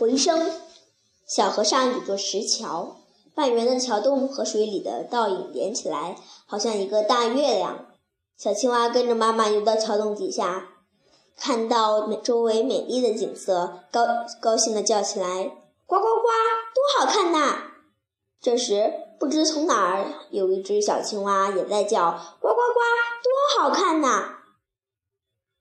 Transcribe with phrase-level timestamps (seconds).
[0.00, 0.50] 回声。
[1.26, 2.96] 小河上有座石桥，
[3.34, 7.86] 半圆的桥洞和水里的倒影连起来，好像一个大月亮。
[8.38, 10.68] 小青蛙跟着妈妈游到桥洞底下，
[11.36, 14.06] 看到周围美丽的景色，高
[14.40, 15.52] 高兴地叫起来
[15.84, 16.28] ：“呱呱呱，
[16.74, 17.64] 多好看呐！”
[18.40, 22.80] 这时，不知从哪儿有一只小青蛙也在叫：“呱呱呱，
[23.22, 24.38] 多好看呐！”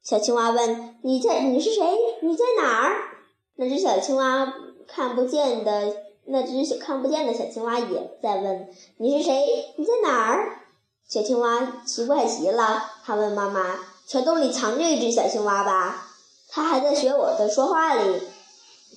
[0.02, 1.42] 小青蛙问：“你在？
[1.42, 1.84] 你是谁？
[2.22, 3.18] 你在哪儿？”
[3.60, 4.54] 那只小青蛙。
[4.92, 5.94] 看不见的
[6.26, 8.68] 那只小看不见的小青蛙也在问
[8.98, 9.72] ：“你是谁？
[9.76, 10.62] 你在哪儿？”
[11.08, 13.78] 小青蛙奇怪极了，它问妈妈
[14.08, 16.08] ：“桥洞里藏着一只小青蛙吧？
[16.50, 18.20] 它还在学我的说话哩。”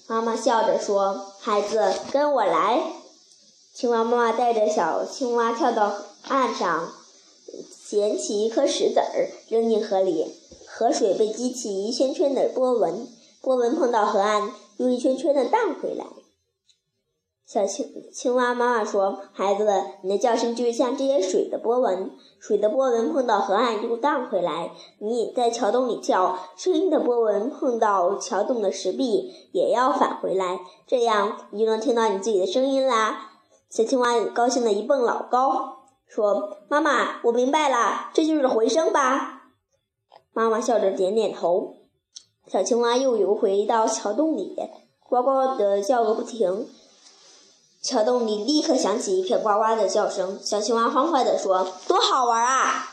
[0.08, 2.82] 妈妈笑着说：“孩子，跟我来。”
[3.74, 5.92] 青蛙妈妈带着小青蛙跳到
[6.28, 6.90] 岸上，
[7.86, 10.32] 捡起一颗石子儿扔进河里，
[10.66, 13.06] 河水被激起一圈圈的波纹，
[13.42, 14.50] 波纹碰到河岸。
[14.78, 16.06] 又一圈圈的荡回来。
[17.46, 19.66] 小青青蛙妈妈说：“孩子，
[20.02, 24.72] 你的叫声就像这些水的波纹，水的波纹碰到河岸又荡回来。
[24.98, 33.32] 你在桥洞里叫，声音的波纹碰到桥洞的石壁也要返回来，这样你就能听到你自己的声音啦。”
[33.68, 39.42] 小青蛙高兴的一蹦老高，说：“妈妈，我明白了，这就是回声吧？”
[40.32, 41.81] 妈妈笑着点点头。
[42.52, 44.54] 小青蛙又游回到桥洞里，
[45.08, 46.68] 呱呱的叫个不停。
[47.80, 50.38] 桥洞里立刻响起一片呱呱的叫声。
[50.44, 52.90] 小青蛙欢快地说：“多好玩啊！”